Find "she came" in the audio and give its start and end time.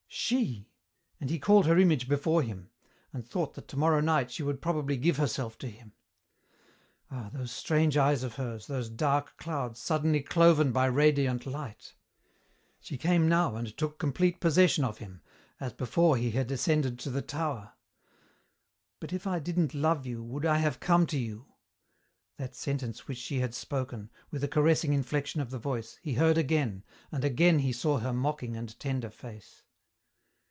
12.81-13.29